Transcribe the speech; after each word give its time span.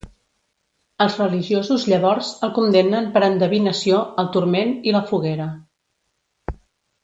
Els 1.05 1.17
religiosos 1.21 1.85
llavors 1.93 2.31
el 2.49 2.53
condemnen 2.57 3.11
per 3.19 3.23
endevinació 3.29 4.03
al 4.25 4.33
turment 4.39 4.75
i 4.93 4.97
la 4.99 5.07
foguera. 5.15 5.49